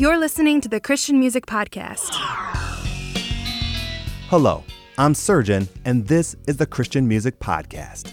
[0.00, 2.08] You're listening to the Christian Music Podcast.
[4.30, 4.64] Hello,
[4.96, 8.10] I'm Surgeon, and this is the Christian Music Podcast.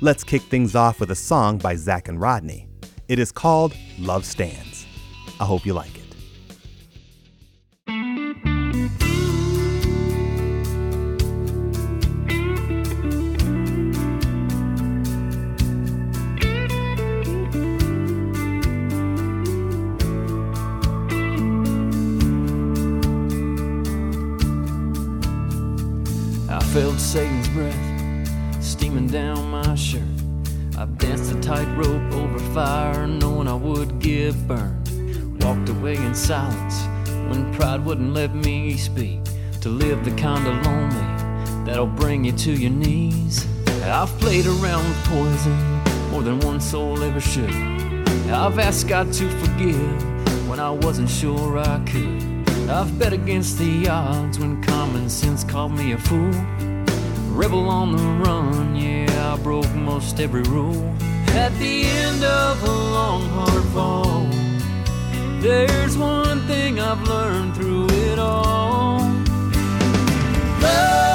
[0.00, 2.68] Let's kick things off with a song by Zach and Rodney.
[3.08, 4.86] It is called Love Stands.
[5.40, 5.99] I hope you like it.
[27.10, 30.00] Satan's breath steaming down my shirt.
[30.78, 35.42] I danced a tightrope over fire, knowing I would get burned.
[35.42, 36.82] Walked away in silence
[37.28, 39.18] when pride wouldn't let me speak.
[39.62, 43.44] To live the kind of lonely that'll bring you to your knees.
[43.82, 45.58] I've played around with poison
[46.12, 47.50] more than one soul ever should.
[48.30, 52.22] I've asked God to forgive when I wasn't sure I could.
[52.70, 56.69] I've bet against the odds when common sense called me a fool.
[57.40, 60.94] Rebel on the run, yeah, I broke most every rule.
[61.28, 64.28] At the end of a long, hard fall,
[65.40, 68.98] there's one thing I've learned through it all.
[70.60, 71.09] Love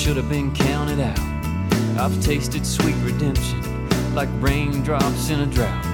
[0.00, 1.18] should have been counted out.
[1.98, 3.60] I've tasted sweet redemption
[4.14, 5.84] like raindrops in a drought.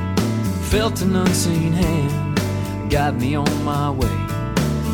[0.71, 4.17] Felt an unseen hand guide me on my way.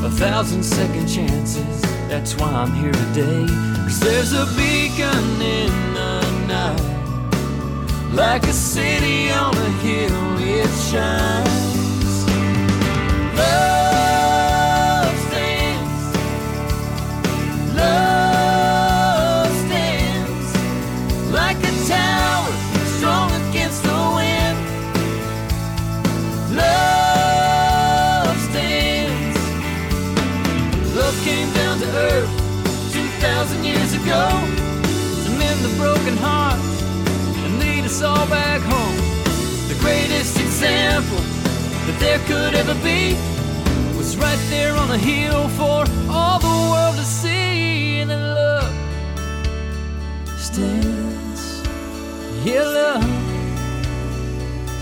[0.02, 3.46] A thousand second chances, that's why I'm here today.
[3.84, 11.31] Cause there's a beacon in the night, like a city on a hill, it shines.
[42.26, 43.14] Could ever be
[43.96, 48.00] was right there on the hill for all the world to see.
[48.00, 48.74] And then love
[50.38, 51.62] stands,
[52.44, 53.04] yeah, love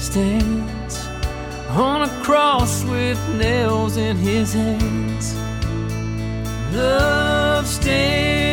[0.00, 1.06] stands
[1.70, 5.34] on a cross with nails in his hands.
[6.74, 8.49] Love stands,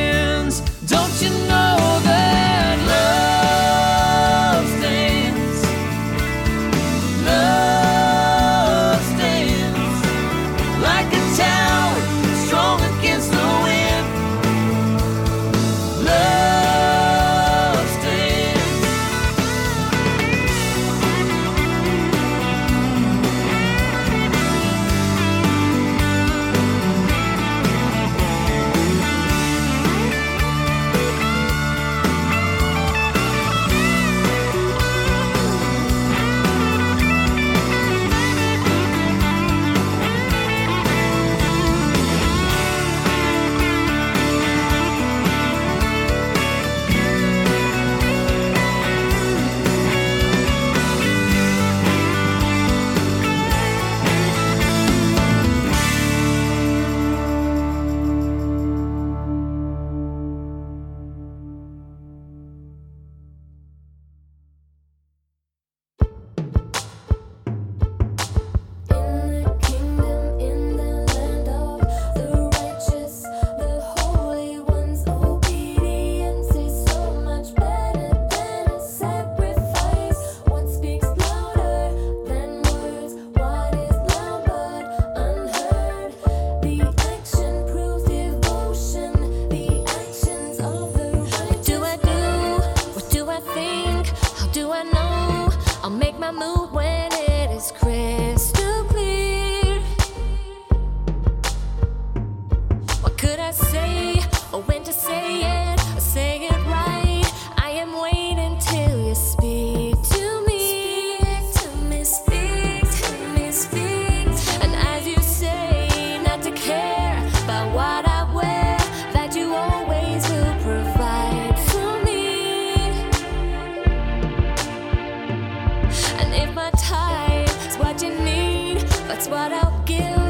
[129.37, 130.26] what I'll give.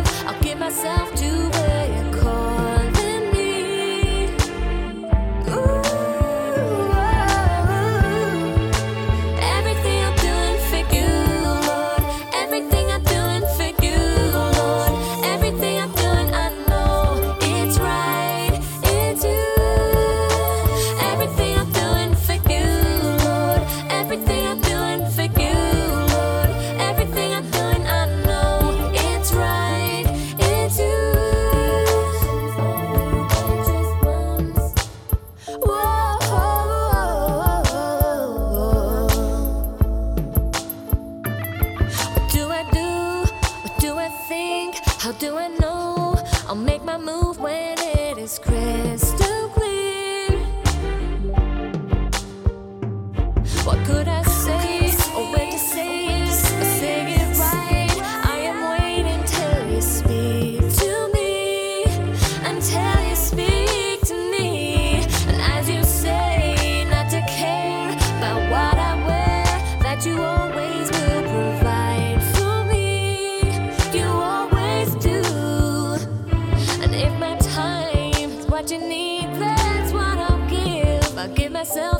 [81.67, 81.96] myself.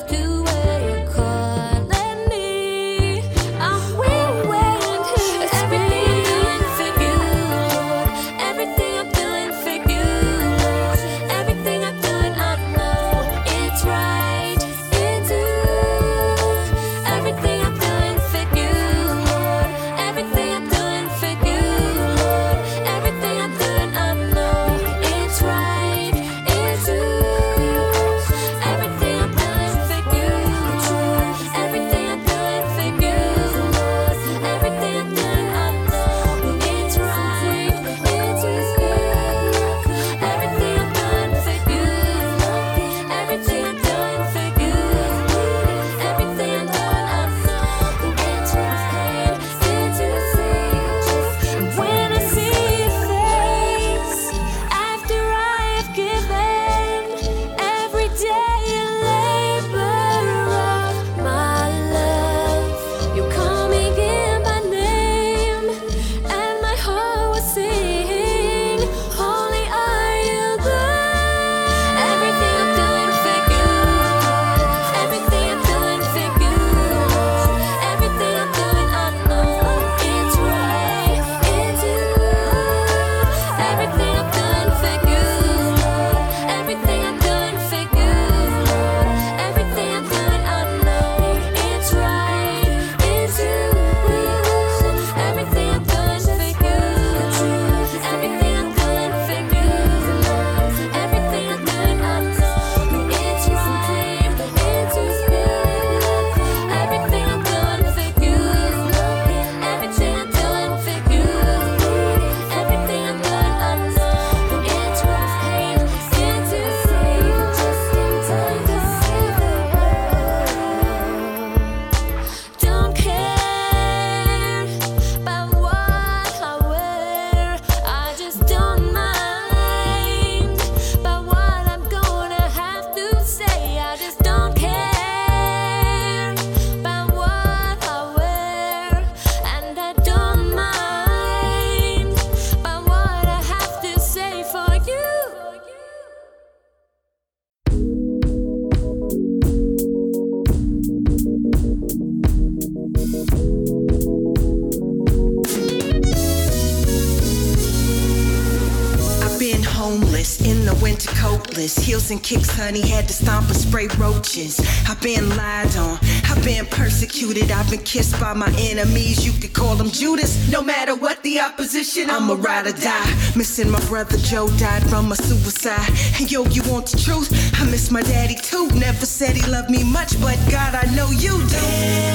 [162.12, 162.82] and kicks, honey.
[162.88, 164.60] Had to stomp and spray roaches.
[164.88, 165.98] I've been lied on.
[166.30, 167.52] I've been persecuted.
[167.52, 169.26] I've been kissed by my enemies.
[169.26, 170.38] You could call them Judas.
[170.52, 173.14] No matter what the opposition, I'm a ride or die.
[173.36, 175.90] Missing my brother Joe died from a suicide.
[176.20, 177.30] And yo, you want the truth?
[177.60, 178.70] I miss my daddy too.
[178.72, 181.58] Never said he loved me much, but God, I know you do.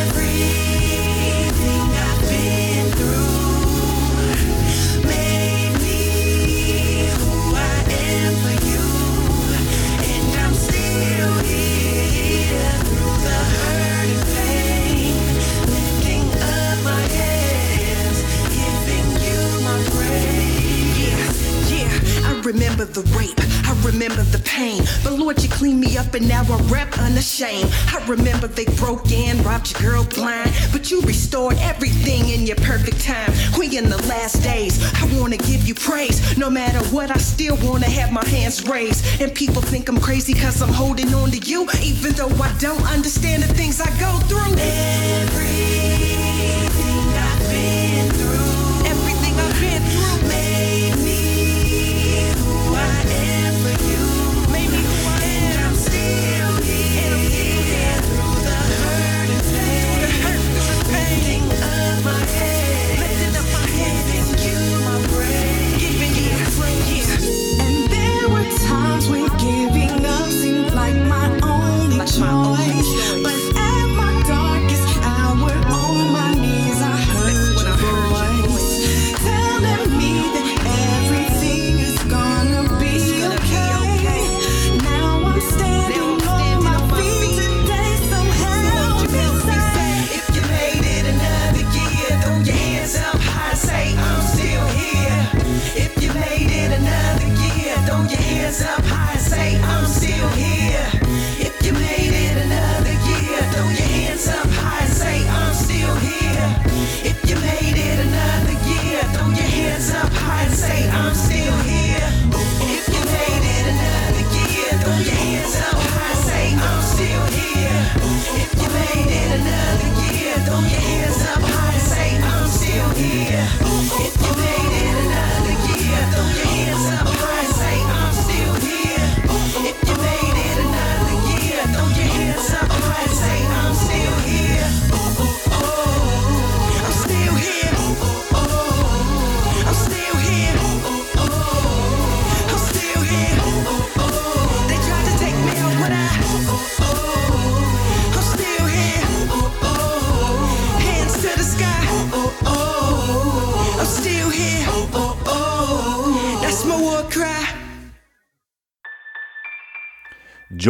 [0.03, 3.43] Everything I've been through.
[5.09, 7.57] Made me who I
[7.91, 8.52] am.
[13.25, 13.92] the hurt
[22.53, 23.41] remember the rape.
[23.65, 24.83] I remember the pain.
[25.03, 27.71] But Lord, you clean me up and now I rap unashamed.
[27.89, 30.53] I remember they broke in, robbed your girl blind.
[30.73, 33.33] But you restored everything in your perfect time.
[33.59, 34.83] We in the last days.
[35.01, 36.37] I wanna give you praise.
[36.37, 39.21] No matter what, I still wanna have my hands raised.
[39.21, 41.67] And people think I'm crazy cause I'm holding on to you.
[41.83, 44.57] Even though I don't understand the things I go through.
[44.59, 45.82] Every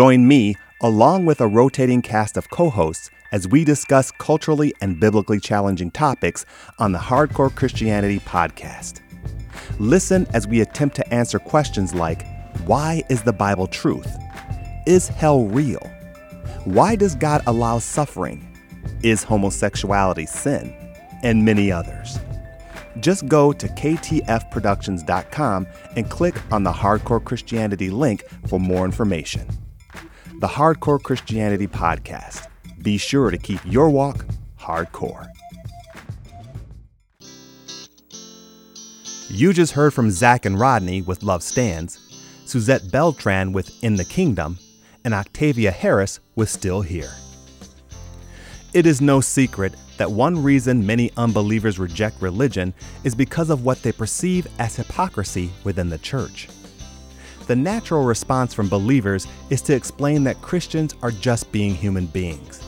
[0.02, 4.98] Join me, along with a rotating cast of co hosts, as we discuss culturally and
[4.98, 6.44] biblically challenging topics
[6.80, 9.00] on the Hardcore Christianity podcast.
[9.78, 12.26] Listen as we attempt to answer questions like
[12.66, 14.12] Why is the Bible truth?
[14.88, 15.88] Is hell real?
[16.64, 18.44] Why does God allow suffering?
[19.04, 20.74] Is homosexuality sin?
[21.22, 22.18] And many others.
[22.98, 29.46] Just go to ktfproductions.com and click on the Hardcore Christianity link for more information.
[30.42, 32.48] The Hardcore Christianity Podcast.
[32.82, 34.26] Be sure to keep your walk
[34.58, 35.28] hardcore.
[39.28, 41.96] You just heard from Zach and Rodney with Love Stands,
[42.44, 44.58] Suzette Beltran with In the Kingdom,
[45.04, 47.12] and Octavia Harris with Still Here.
[48.74, 53.80] It is no secret that one reason many unbelievers reject religion is because of what
[53.84, 56.48] they perceive as hypocrisy within the church.
[57.46, 62.62] The natural response from believers is to explain that Christians are just being human beings,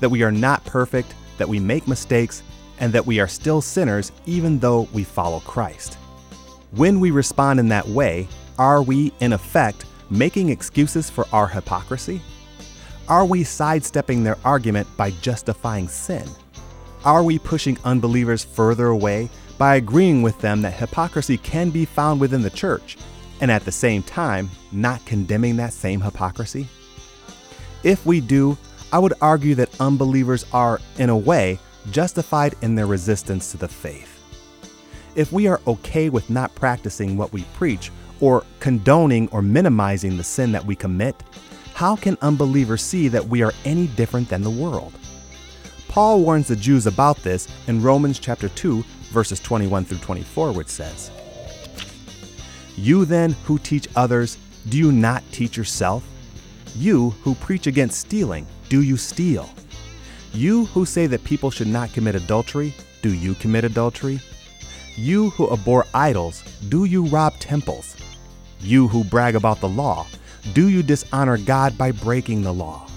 [0.00, 2.42] that we are not perfect, that we make mistakes,
[2.78, 5.94] and that we are still sinners even though we follow Christ.
[6.72, 8.26] When we respond in that way,
[8.58, 12.20] are we, in effect, making excuses for our hypocrisy?
[13.08, 16.26] Are we sidestepping their argument by justifying sin?
[17.04, 19.28] Are we pushing unbelievers further away
[19.58, 22.96] by agreeing with them that hypocrisy can be found within the church,
[23.40, 26.68] and at the same time, not condemning that same hypocrisy?
[27.82, 28.56] If we do,
[28.92, 31.58] I would argue that unbelievers are, in a way,
[31.90, 34.10] justified in their resistance to the faith.
[35.14, 40.24] If we are okay with not practicing what we preach, or condoning or minimizing the
[40.24, 41.22] sin that we commit,
[41.74, 44.92] how can unbelievers see that we are any different than the world?
[45.88, 50.68] Paul warns the Jews about this in Romans chapter 2, verses 21 through 24, which
[50.68, 51.10] says,
[52.76, 54.36] You then who teach others,
[54.68, 56.04] do you not teach yourself?
[56.76, 59.48] You who preach against stealing, do you steal?
[60.32, 64.20] You who say that people should not commit adultery, do you commit adultery?
[64.96, 67.96] You who abhor idols, do you rob temples?
[68.60, 70.06] You who brag about the law,
[70.52, 72.88] do you dishonor God by breaking the law?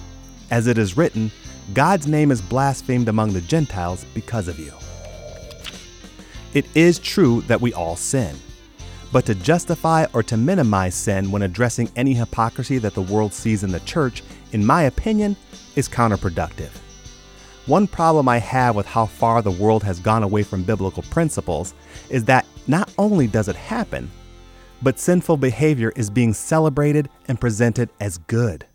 [0.49, 1.31] As it is written,
[1.73, 4.71] God's name is blasphemed among the Gentiles because of you.
[6.53, 8.35] It is true that we all sin.
[9.11, 13.63] But to justify or to minimize sin when addressing any hypocrisy that the world sees
[13.63, 15.35] in the church, in my opinion,
[15.75, 16.71] is counterproductive.
[17.67, 21.73] One problem I have with how far the world has gone away from biblical principles
[22.09, 24.09] is that not only does it happen,
[24.81, 28.65] but sinful behavior is being celebrated and presented as good.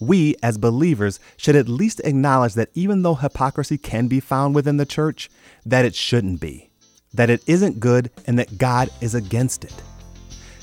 [0.00, 4.76] We, as believers, should at least acknowledge that even though hypocrisy can be found within
[4.76, 5.30] the church,
[5.64, 6.67] that it shouldn't be,
[7.14, 9.74] that it isn't good, and that God is against it.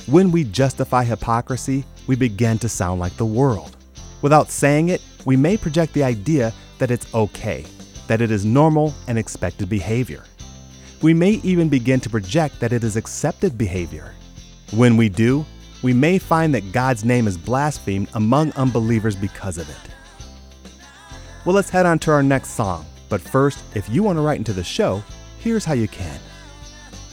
[0.07, 3.75] When we justify hypocrisy, we begin to sound like the world.
[4.21, 7.65] Without saying it, we may project the idea that it's okay,
[8.07, 10.23] that it is normal and expected behavior.
[11.01, 14.13] We may even begin to project that it is accepted behavior.
[14.73, 15.45] When we do,
[15.83, 19.75] we may find that God's name is blasphemed among unbelievers because of it.
[21.45, 22.85] Well, let's head on to our next song.
[23.09, 25.03] But first, if you want to write into the show,
[25.39, 26.19] here's how you can.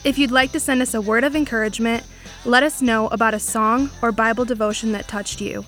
[0.03, 2.03] If you'd like to send us a word of encouragement,
[2.43, 5.65] let us know about a song or Bible devotion that touched you.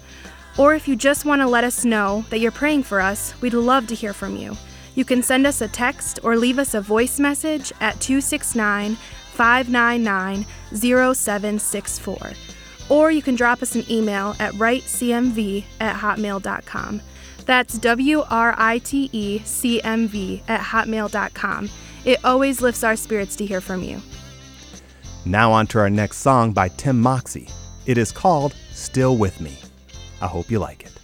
[0.57, 3.53] Or if you just want to let us know that you're praying for us, we'd
[3.53, 4.57] love to hear from you.
[4.93, 10.45] You can send us a text or leave us a voice message at 269 599
[10.73, 12.31] 0764.
[12.89, 17.01] Or you can drop us an email at writecmv at hotmail.com.
[17.45, 21.69] That's W R I T E C M V at hotmail.com.
[22.03, 24.01] It always lifts our spirits to hear from you.
[25.27, 27.49] Now, on to our next song by Tim Moxey.
[27.87, 29.57] It is called Still With Me.
[30.21, 30.94] I hope you like it.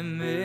[0.00, 0.39] I'm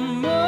[0.00, 0.39] from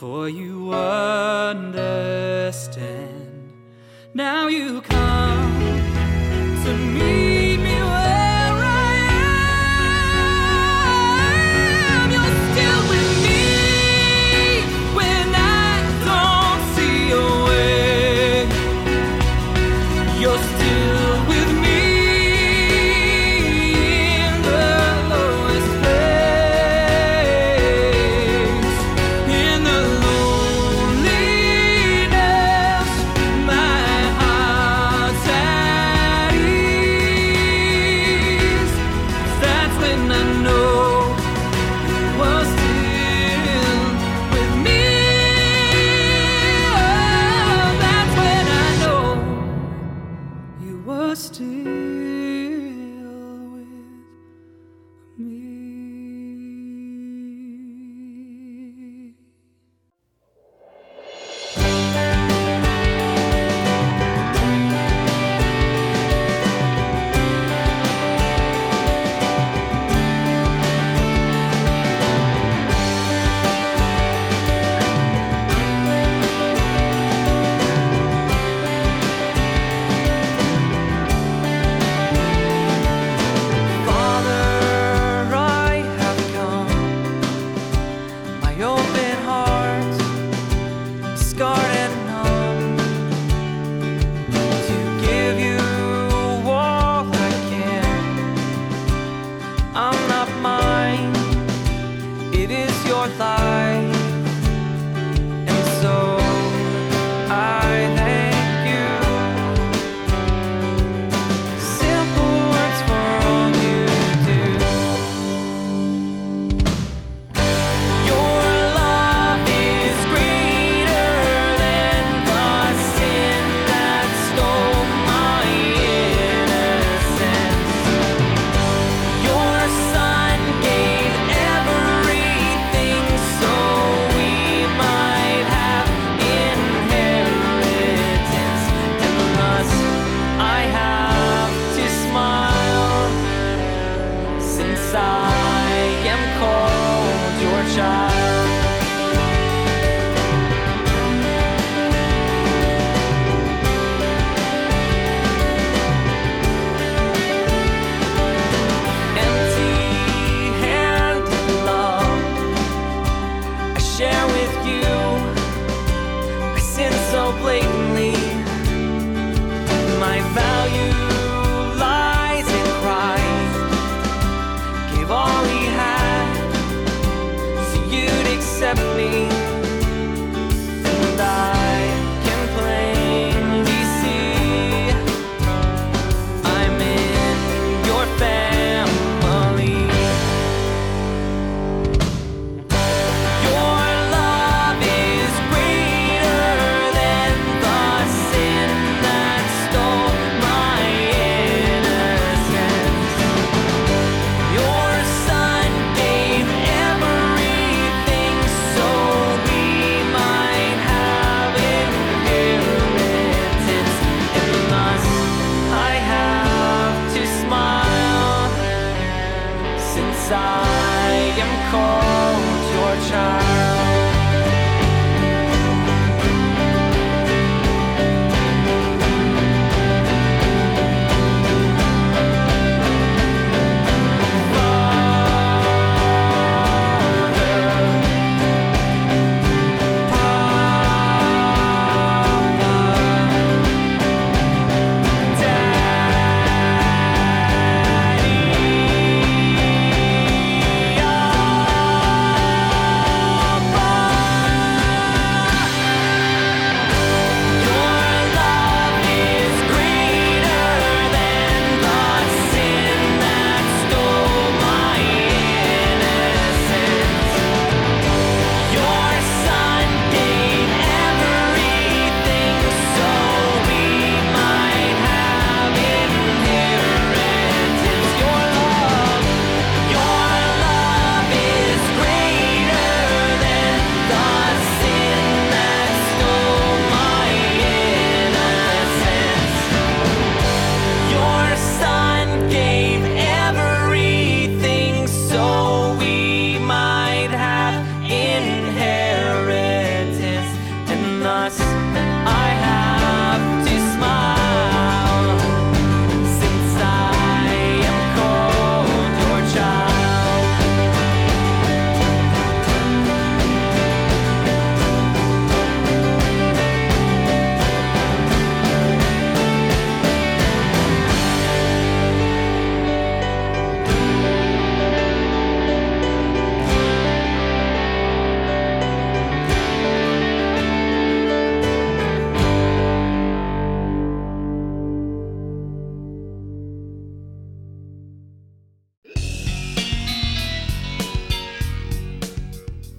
[0.00, 1.76] for you understand.
[4.14, 5.60] Now you come
[6.64, 7.29] to me.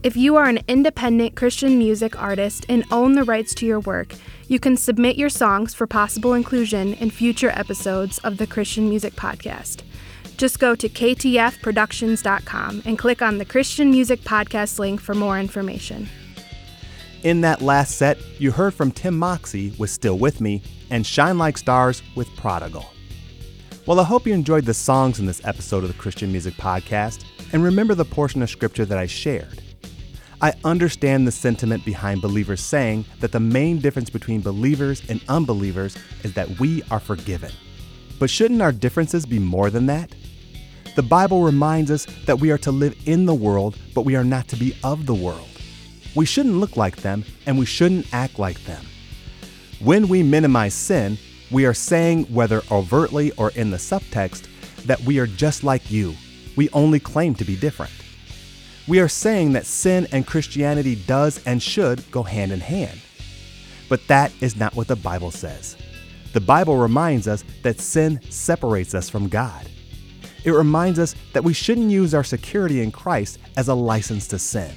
[0.04, 4.16] If you are an independent Christian music artist and own the rights to your work,
[4.48, 9.14] you can submit your songs for possible inclusion in future episodes of the Christian Music
[9.14, 9.84] Podcast.
[10.38, 16.10] Just go to ktfproductions.com and click on the Christian Music Podcast link for more information.
[17.22, 21.38] In that last set, you heard from Tim Moxie with Still With Me and Shine
[21.38, 22.92] Like Stars with Prodigal.
[23.86, 27.24] Well, I hope you enjoyed the songs in this episode of the Christian Music Podcast
[27.54, 29.62] and remember the portion of scripture that I shared.
[30.44, 35.96] I understand the sentiment behind believers saying that the main difference between believers and unbelievers
[36.24, 37.52] is that we are forgiven.
[38.18, 40.12] But shouldn't our differences be more than that?
[40.96, 44.24] The Bible reminds us that we are to live in the world, but we are
[44.24, 45.48] not to be of the world.
[46.16, 48.84] We shouldn't look like them, and we shouldn't act like them.
[49.80, 51.20] When we minimize sin,
[51.52, 54.48] we are saying, whether overtly or in the subtext,
[54.86, 56.16] that we are just like you.
[56.56, 57.92] We only claim to be different.
[58.88, 63.00] We are saying that sin and Christianity does and should go hand in hand.
[63.90, 65.78] But that is not what the Bible says.
[66.34, 69.68] The Bible reminds us that sin separates us from God.
[70.44, 74.40] It reminds us that we shouldn't use our security in Christ as a license to
[74.40, 74.74] sin.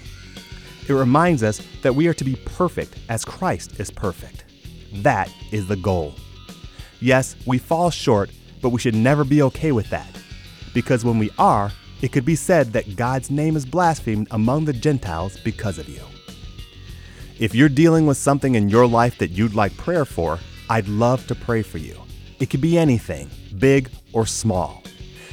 [0.86, 4.44] It reminds us that we are to be perfect as Christ is perfect.
[4.92, 6.14] That is the goal.
[7.00, 10.08] Yes, we fall short, but we should never be okay with that.
[10.74, 11.72] Because when we are,
[12.04, 16.02] it could be said that God's name is blasphemed among the Gentiles because of you.
[17.38, 20.38] If you're dealing with something in your life that you'd like prayer for,
[20.68, 21.98] I'd love to pray for you.
[22.40, 24.82] It could be anything, big or small.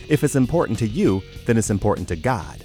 [0.08, 2.64] If it's important to you, then it's important to God.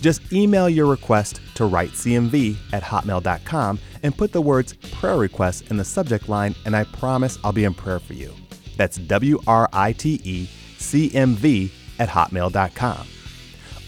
[0.00, 5.76] Just email your request to writecmv at hotmail.com and put the words prayer request in
[5.76, 8.34] the subject line, and I promise I'll be in prayer for you.
[8.76, 13.06] That's W R I T E C M V at hotmail.com.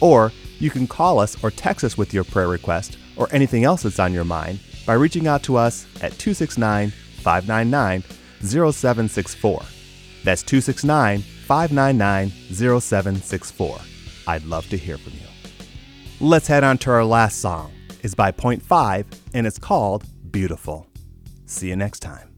[0.01, 3.83] Or you can call us or text us with your prayer request or anything else
[3.83, 8.03] that's on your mind by reaching out to us at 269 599
[8.43, 9.63] 0764.
[10.25, 13.79] That's 269 599 0764.
[14.27, 15.29] I'd love to hear from you.
[16.21, 17.73] Let's head on to our last song.
[18.03, 20.87] It's by Point Five and it's called Beautiful.
[21.47, 22.38] See you next time.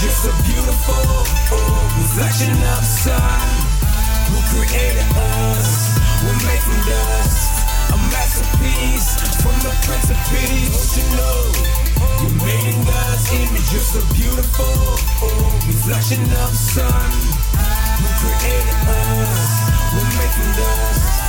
[0.00, 0.94] You're so beautiful,
[1.98, 3.48] reflection of the sun.
[4.30, 5.98] Who created us?
[6.22, 7.66] We're made from dust.
[7.90, 10.94] A masterpiece from the Prince of Peace.
[10.94, 11.40] Don't you know
[12.22, 13.72] you made in God's image?
[13.74, 14.70] You're so beautiful,
[15.66, 17.10] reflection of the sun.
[17.98, 19.50] Who created us?
[19.94, 21.27] We're made from dust.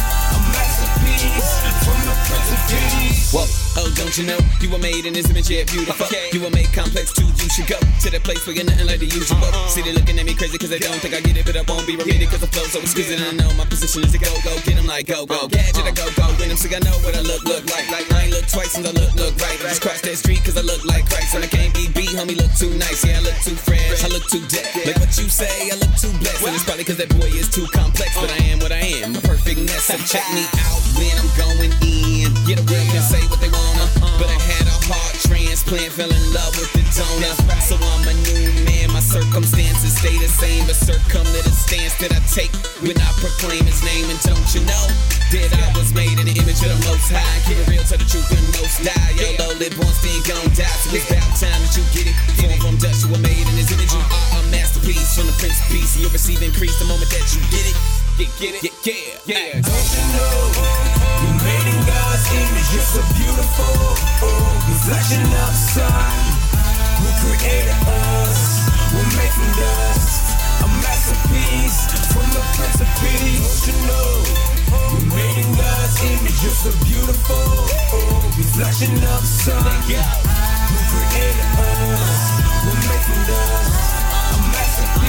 [1.19, 3.35] A from the Prince of Peace.
[3.35, 6.07] Whoa, oh, don't you know you were made in his image, yeah, beautiful.
[6.07, 6.31] Uh-huh.
[6.31, 7.27] You were made complex too.
[7.27, 9.35] You should go to that place where you're nothing like the usual.
[9.35, 9.67] Uh-huh.
[9.67, 11.67] See, they looking at me crazy because they don't think I get it, but I
[11.67, 13.19] won't be remitted because the flow so exquisite.
[13.19, 15.43] And I know my position is to go, go, get get 'em like go, go.
[15.43, 15.51] Uh-huh.
[15.51, 17.91] Gadget, I go, go, win 'em, so I know what I look, look like.
[17.91, 19.59] Like, I ain't look twice since I look, look right.
[19.59, 21.35] I just crossed that street because I look like Christ.
[21.35, 23.03] And I can't be beat, homie, look too nice.
[23.03, 24.71] Yeah, I look too fresh, I look too dead.
[24.87, 26.47] Like what you say, I look too blessed.
[26.47, 29.15] And it's probably because that boy is too complex, but I am what I am,
[29.15, 29.91] a perfect mess.
[29.91, 30.79] So check me out
[31.09, 32.29] when I'm going in.
[32.45, 33.85] Get a real and say what they wanna.
[34.21, 37.33] But I had a heart transplant, fell in love with the donor.
[37.65, 40.65] So I'm a new man, my circumstances stay the same.
[40.69, 42.53] But circum stance that I take
[42.85, 44.05] when I proclaim his name.
[44.09, 44.85] And don't you know
[45.33, 47.37] that I was made in the image of the most high?
[47.45, 49.11] Keep it real, tell the truth and most die.
[49.17, 50.77] Yo, low lip on still gon' die.
[50.85, 52.15] So it's about time that you get it.
[52.37, 53.93] Form from dust, you were made in his image.
[53.93, 55.97] You are a masterpiece from the Prince of Peace.
[55.97, 57.77] And you'll receive increase the moment that you get it.
[58.17, 58.93] Get, get it, yeah,
[59.25, 59.61] yeah, yeah.
[59.61, 60.88] Don't you know
[62.71, 66.13] You're so beautiful, uh, reflection of the sun.
[67.01, 68.69] Who created us?
[68.93, 70.37] We're from dust.
[70.61, 73.65] A masterpiece from the Prince of Peace.
[73.65, 74.49] You know
[75.09, 76.43] made in God's image?
[76.43, 79.81] You're so beautiful, uh, reflection of the sun.
[80.69, 82.21] Who created us?
[82.65, 83.98] We're from dust.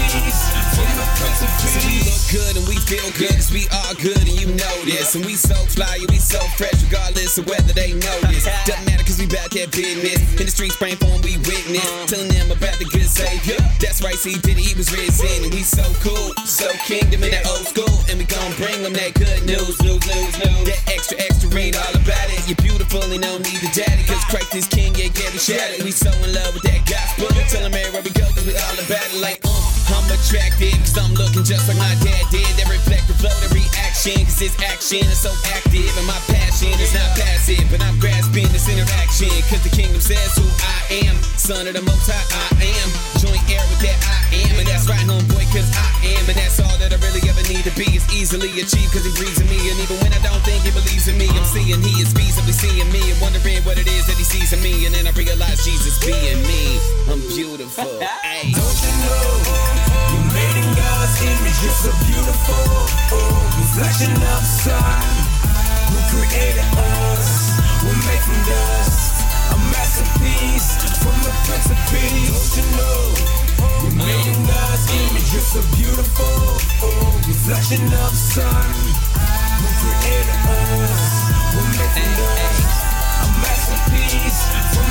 [0.00, 0.48] A masterpiece
[0.96, 4.16] from Prince of So we look good and we feel good cause we are good
[4.16, 5.14] and you know this.
[5.14, 8.48] And we so fly, we so fresh regardless of whether they know this.
[8.64, 10.24] Doesn't matter cause we back that business.
[10.40, 11.84] In the streets, praying for 'em, we witness.
[12.08, 13.60] Telling them about the good savior.
[13.78, 15.44] That's right, see, did it, he was risen.
[15.44, 17.92] And we so cool, so kingdom in that old school.
[18.08, 20.64] And we gon' bring them that good news, news, news, news.
[20.64, 22.40] That extra, extra, read all about it.
[22.48, 24.02] You're beautiful and no need to daddy.
[24.08, 25.84] Cause Christ is king, yeah, get it.
[25.84, 27.28] We so in love with that gospel.
[27.52, 29.69] Tell them everywhere we go cause we all about it like, uh.
[29.90, 32.46] I'm attracted cause I'm looking just like my dad did.
[32.58, 35.90] That reflective flow, the reaction, cause this action is so active.
[35.98, 39.30] And my passion is not passive, but I'm grasping this interaction.
[39.50, 41.18] Cause the kingdom says who I am.
[41.34, 42.88] Son of the most high, I am.
[43.18, 44.54] Joint heir with that I am.
[44.62, 46.22] And that's right, homeboy, cause I am.
[46.30, 47.90] And that's all that I really ever need to be.
[47.90, 49.58] Is easily achieved cause he breathes in me.
[49.58, 52.54] And even when I don't think he believes in me, I'm seeing he is feasibly
[52.54, 53.02] seeing me.
[53.10, 54.86] And wondering what it is that he sees in me.
[54.86, 56.78] And then I realize Jesus being me.
[57.10, 57.90] I'm beautiful.
[58.54, 61.58] Don't you know you made in God's image?
[61.60, 62.64] You're so beautiful,
[63.60, 65.04] reflection of the sun.
[65.90, 67.60] Who created us?
[67.84, 69.14] We're made from dust.
[69.50, 72.30] A masterpiece from the Prince of Peace.
[72.30, 73.00] Don't you know
[73.82, 75.28] you made in God's image?
[75.32, 76.60] You're so beautiful,
[77.26, 78.70] reflection of the sun.
[79.60, 81.04] Who created us?
[81.54, 82.89] We're made from dust.
[83.20, 84.40] A masterpiece
[84.72, 84.88] from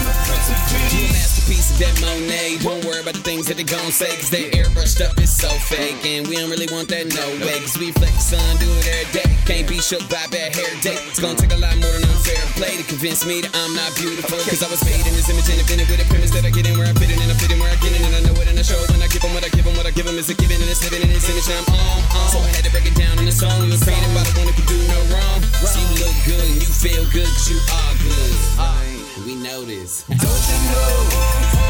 [1.10, 2.62] masterpiece of that Monet.
[2.62, 5.50] Don't worry about the things that they gon' say, cause that airbrushed up is so
[5.66, 5.98] fake.
[6.06, 9.10] And we don't really want that no way, cause we flex sun, do it every
[9.18, 9.30] day.
[9.50, 10.98] Can't be shook by bad hair day.
[11.10, 13.90] It's gonna take a lot more than unfair play to convince me that I'm not
[13.98, 14.38] beautiful.
[14.46, 16.70] Cause I was made in this image and invented with a premise that I get
[16.70, 18.22] in where I fit in, and I fit in where I get in, and I
[18.30, 19.74] know it, and I show it when I give them what I give them.
[19.74, 21.98] What I give them is a given, and it's living in this image I'm on.
[22.14, 22.30] on.
[22.30, 23.66] So I had to break it down in a song.
[23.66, 25.40] You was created by the one who could do no wrong.
[25.66, 28.19] So you look good and you feel good, cause you are good.
[28.60, 30.04] Alright, we know this.
[30.08, 30.94] Don't you know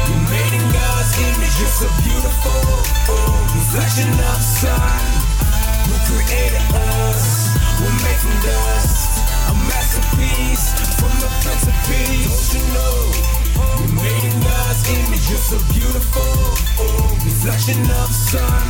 [0.08, 1.54] you made in God's image?
[1.60, 2.62] You're so beautiful,
[3.54, 5.02] reflection of the sun.
[5.86, 7.50] Who created us?
[7.80, 9.24] We're from dust.
[9.48, 10.66] A masterpiece
[11.00, 12.28] from the Prince of Peace.
[12.28, 12.96] Don't you know
[13.80, 15.24] you made in God's image?
[15.30, 16.32] You're so beautiful,
[17.24, 18.66] reflection of the sun.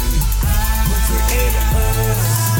[0.86, 2.59] Who created us?